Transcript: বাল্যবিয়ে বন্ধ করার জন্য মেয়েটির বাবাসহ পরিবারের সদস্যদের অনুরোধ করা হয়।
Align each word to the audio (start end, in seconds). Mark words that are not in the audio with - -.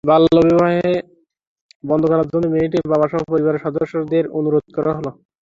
বাল্যবিয়ে 0.03 0.91
বন্ধ 1.83 2.03
করার 2.11 2.27
জন্য 2.31 2.45
মেয়েটির 2.53 2.85
বাবাসহ 2.91 3.19
পরিবারের 3.31 3.63
সদস্যদের 3.65 4.23
অনুরোধ 4.37 4.65
করা 4.75 4.91
হয়। 4.95 5.11